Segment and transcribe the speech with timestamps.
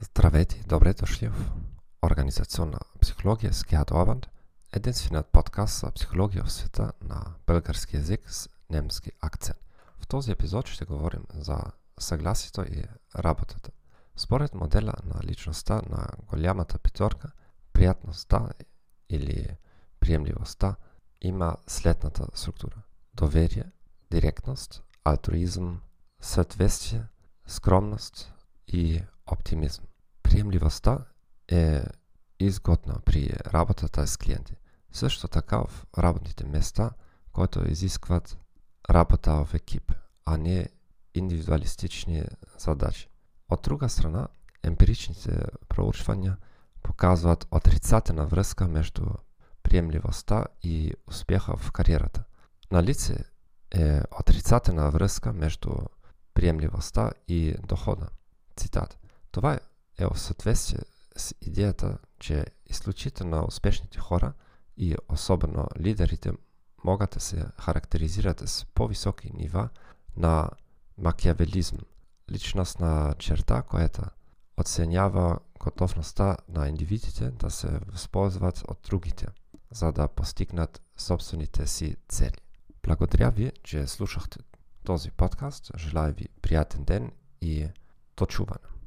[0.00, 1.52] Здравейте и добре дошли в
[2.02, 4.26] Организационна психология с Герд Орбанд,
[4.72, 9.58] единственият подкаст за психология в света на български язик с немски акцент.
[9.98, 11.58] В този епизод ще говорим за
[11.98, 12.84] съгласието и
[13.16, 13.70] работата.
[14.16, 17.30] Според модела на личността на голямата петорка,
[17.72, 18.48] приятността
[19.10, 19.56] или
[20.00, 20.76] приемливостта
[21.20, 22.76] има следната структура.
[23.14, 23.64] Доверие,
[24.10, 25.80] директност, алтруизъм,
[26.20, 27.04] съответствие,
[27.46, 28.32] скромност
[28.68, 29.87] и оптимизъм.
[30.28, 30.98] Приемливостта
[31.48, 31.82] е
[32.40, 34.56] изгодна при работата с клиенти.
[34.92, 36.90] Също така в работните места,
[37.32, 38.38] които изискват
[38.90, 39.92] работа в екип,
[40.24, 40.68] а не
[41.14, 42.24] индивидуалистични
[42.58, 43.08] задачи.
[43.48, 44.28] От друга страна,
[44.62, 46.36] емпиричните проучвания
[46.82, 49.06] показват отрицателна връзка между
[49.62, 52.24] приемливостта и успеха в кариерата.
[52.72, 53.24] На лице
[53.70, 55.70] е отрицателна връзка между
[56.34, 58.08] приемливостта и дохода.
[58.56, 58.98] Цитат.
[59.30, 59.58] Това
[59.98, 60.80] е в съответствие
[61.16, 64.32] с идеята, че изключително успешните хора
[64.76, 66.32] и особено лидерите
[66.84, 69.68] могат да се характеризират с по-високи нива
[70.16, 70.50] на
[70.98, 71.78] макиавелизъм,
[72.30, 74.02] личностна черта, която
[74.56, 79.26] оценява готовността на индивидите да се възползват от другите,
[79.70, 82.36] за да постигнат собствените си цели.
[82.82, 84.38] Благодаря ви, че слушахте
[84.84, 85.70] този подкаст.
[85.78, 87.68] Желая ви приятен ден и
[88.16, 88.77] до чуване.